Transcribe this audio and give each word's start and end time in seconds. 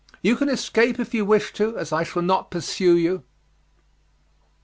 You 0.23 0.35
can 0.35 0.49
escape 0.49 0.99
if 0.99 1.13
you 1.13 1.23
wish 1.25 1.53
to, 1.53 1.77
as 1.77 1.93
I 1.93 2.01
shall 2.01 2.23
not 2.23 2.49
pursue 2.49 2.97
you." 2.97 3.23